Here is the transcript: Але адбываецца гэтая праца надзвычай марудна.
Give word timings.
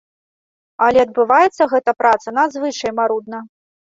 Але 0.85 0.99
адбываецца 1.07 1.67
гэтая 1.75 1.95
праца 2.01 2.33
надзвычай 2.39 2.91
марудна. 3.01 3.45